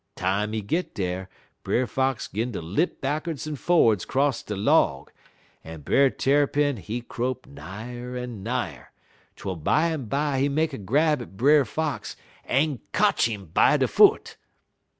Time 0.15 0.51
he 0.53 0.61
git 0.63 0.95
dar, 0.95 1.29
Brer 1.61 1.85
Fox 1.85 2.27
'gun 2.27 2.53
ter 2.53 2.59
lip 2.59 3.01
backerds 3.01 3.45
en 3.45 3.55
forerds 3.55 4.03
'cross 4.07 4.41
de 4.41 4.55
log, 4.55 5.11
and 5.63 5.85
Brer 5.85 6.09
Tarrypin 6.09 6.77
he 6.77 7.01
crope 7.01 7.45
nigher 7.45 8.17
en 8.17 8.41
nigher, 8.43 8.87
twel 9.35 9.57
bimeby 9.57 10.39
he 10.39 10.49
make 10.49 10.73
a 10.73 10.79
grab 10.79 11.21
at 11.21 11.37
Brer 11.37 11.65
Fox 11.65 12.15
en 12.45 12.79
kotch 12.93 13.27
him 13.29 13.45
by 13.53 13.77
de 13.77 13.87
foot. 13.87 14.37